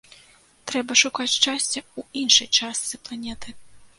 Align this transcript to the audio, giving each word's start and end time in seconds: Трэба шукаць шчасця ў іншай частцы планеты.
Трэба 0.71 0.95
шукаць 1.01 1.27
шчасця 1.33 1.79
ў 1.97 2.23
іншай 2.23 2.49
частцы 2.59 3.01
планеты. 3.05 3.49